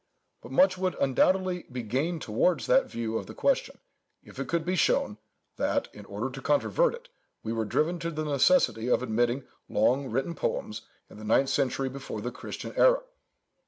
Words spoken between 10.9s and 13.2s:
in the ninth century before the Christian æra.